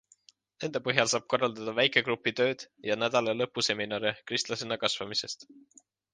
Nende 0.61 0.79
põhjal 0.85 1.11
saab 1.11 1.27
korraldada 1.33 1.75
väikegrupi 1.79 2.33
tööd 2.39 2.65
ja 2.91 2.97
nädalalõpuseminare 3.03 4.15
kristlasena 4.33 4.81
kasvamisest. 4.87 5.49